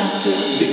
[0.00, 0.69] got to be.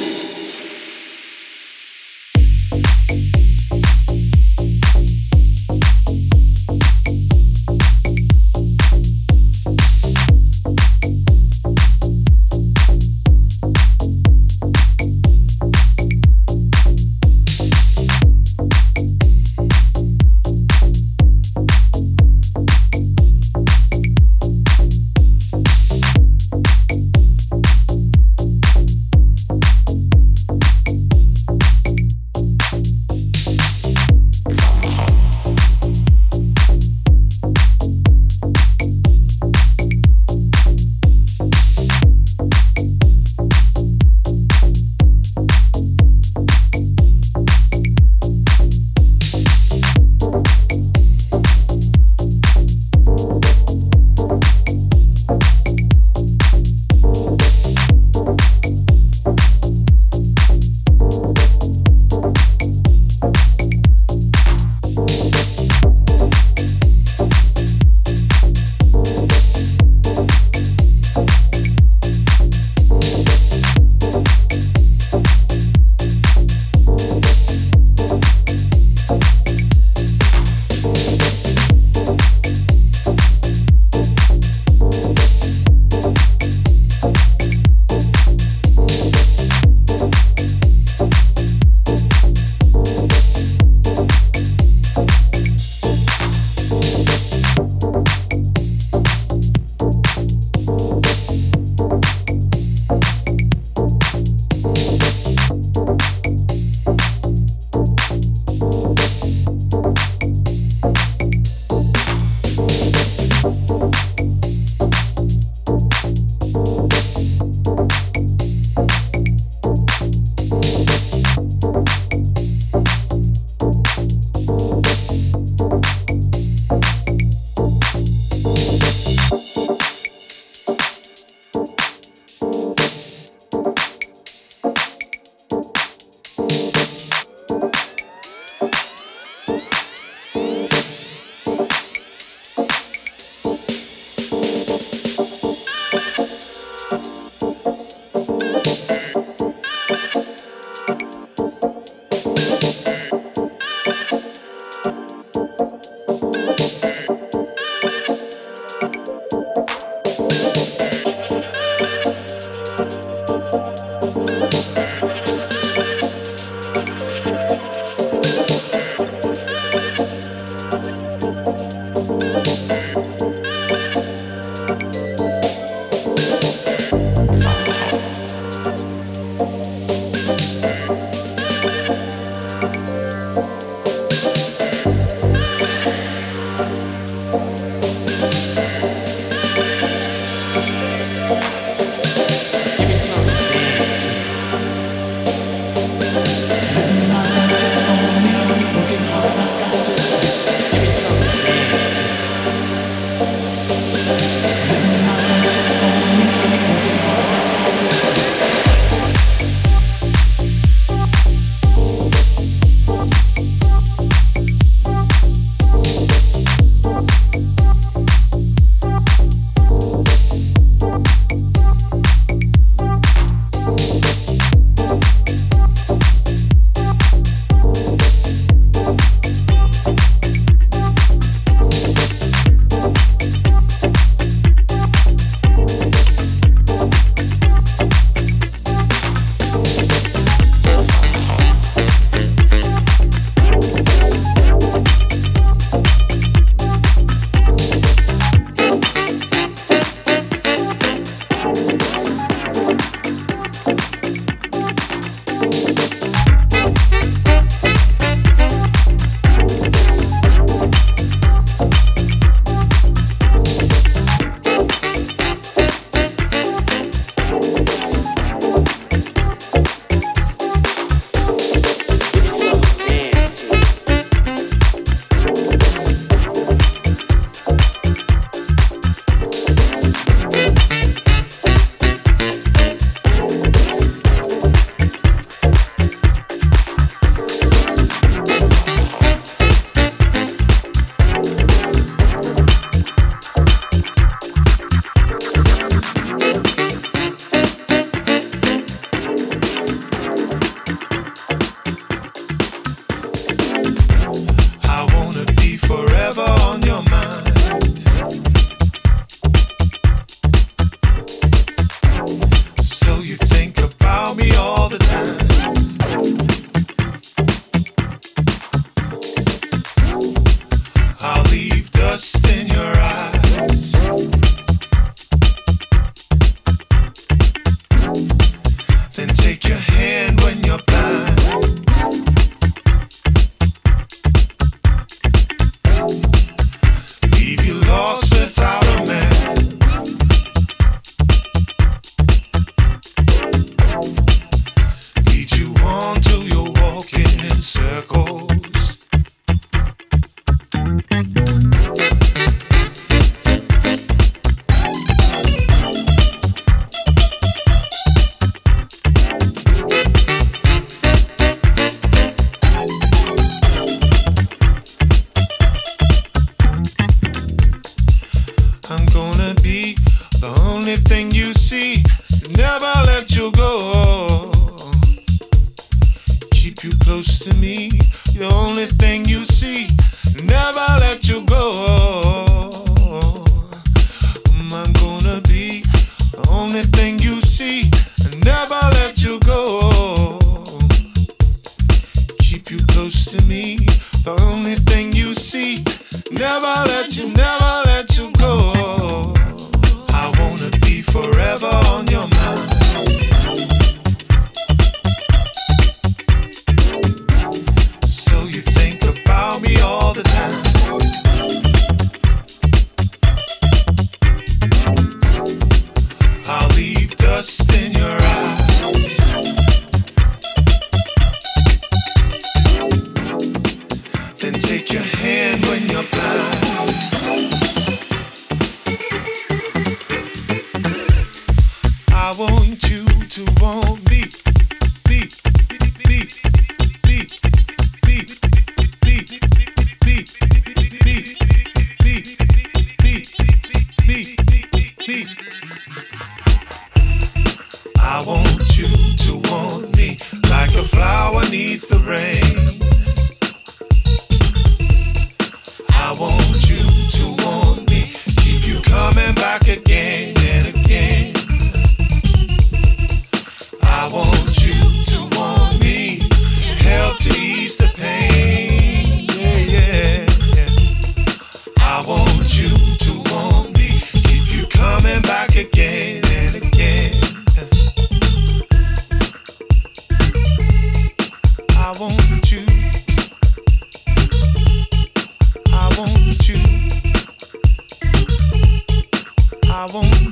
[489.68, 490.07] I won't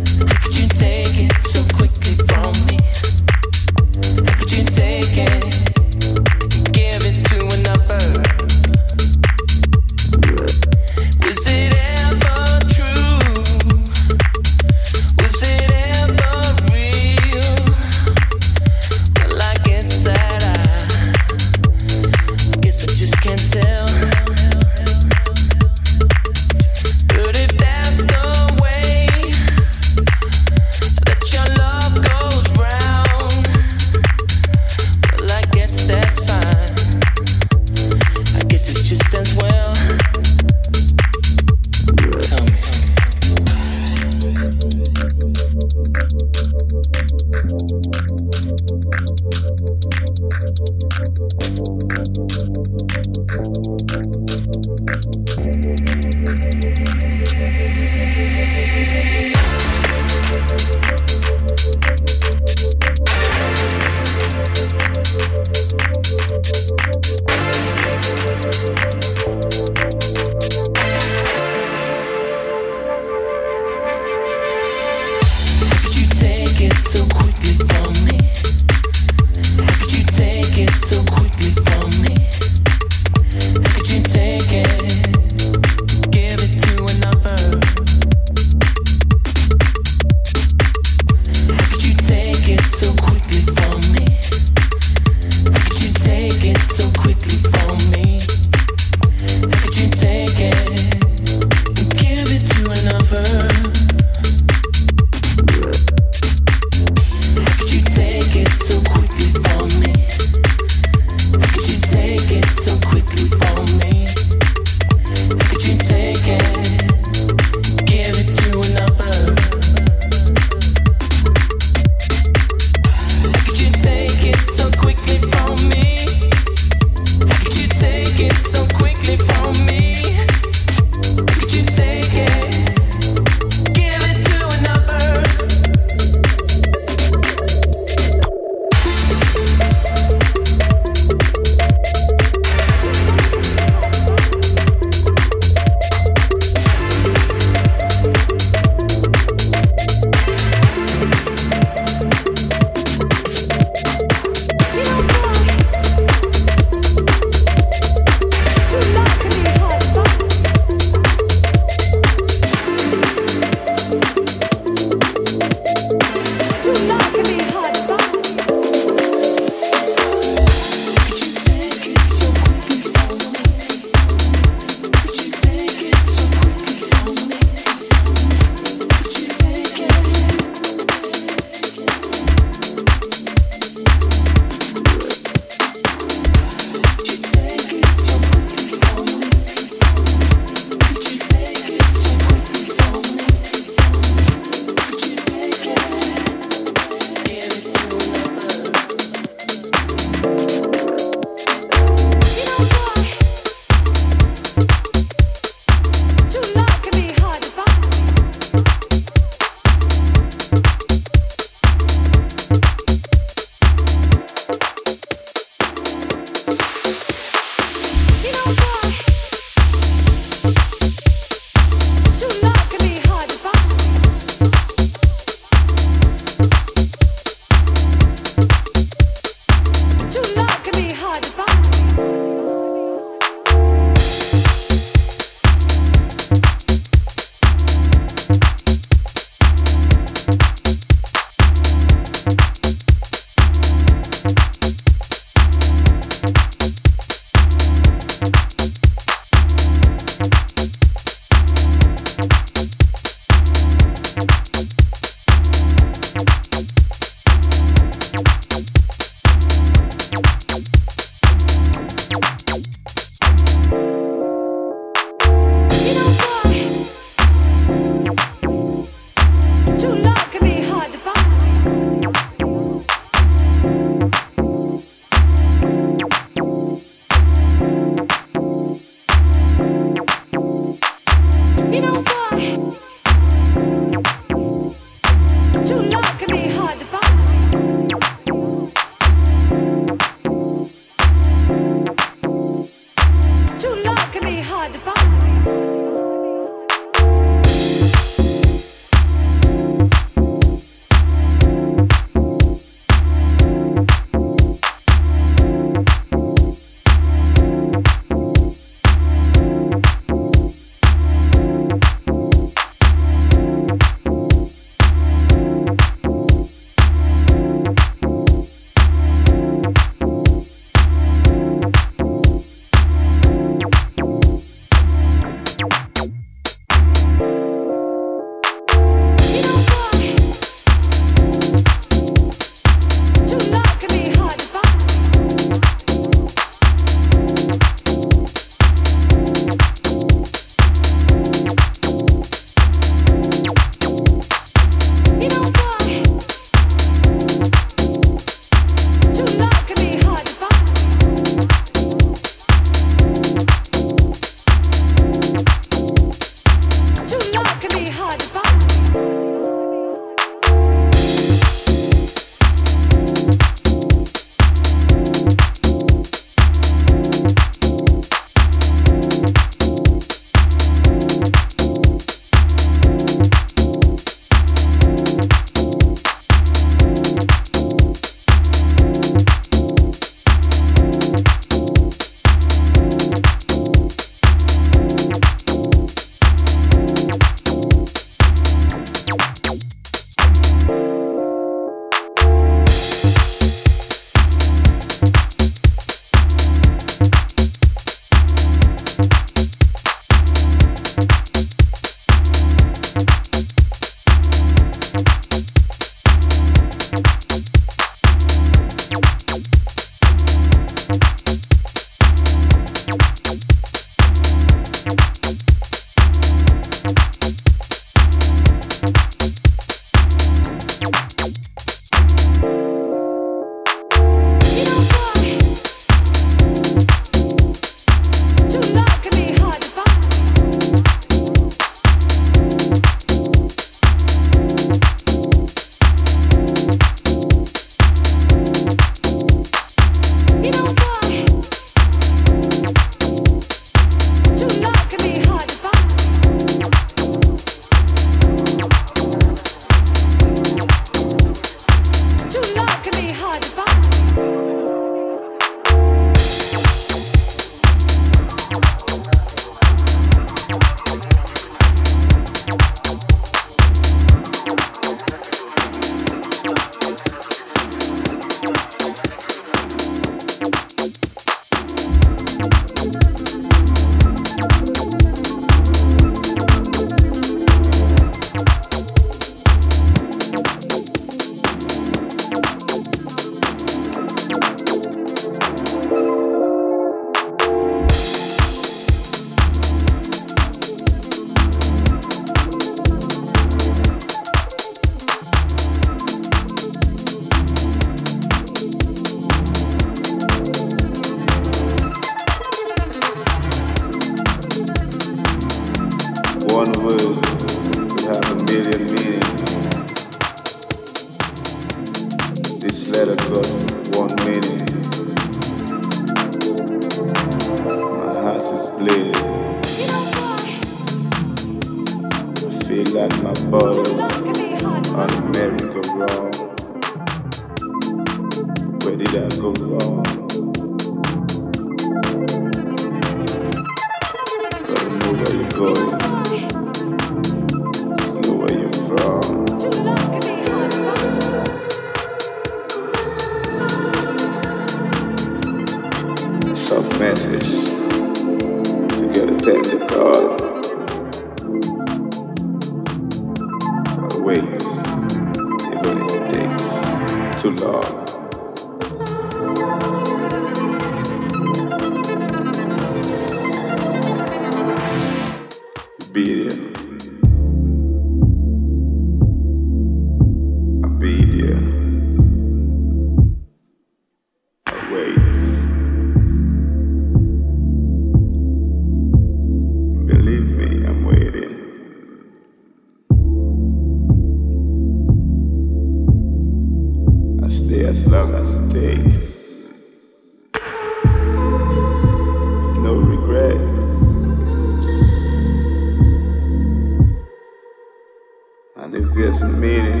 [599.36, 600.00] It's a meaning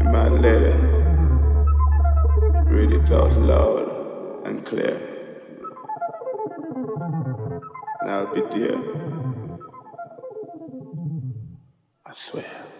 [0.00, 0.74] in my letter.
[2.64, 4.98] Read it out loud and clear.
[8.00, 8.82] And I'll be there.
[12.04, 12.71] I swear.